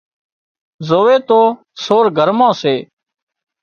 زووي 0.87 1.17
تو 1.27 1.41
سور 1.83 2.05
گھر 2.17 2.29
مان 2.37 2.51
سي 2.61 2.75